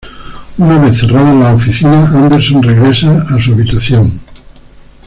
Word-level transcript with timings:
Una 0.57 0.79
vez 0.79 0.97
cerradas 0.97 1.35
las 1.35 1.53
oficinas, 1.55 2.09
Anderson 2.15 2.63
regresa 2.63 3.21
a 3.29 3.39
su 3.39 3.53
habitación. 3.53 4.19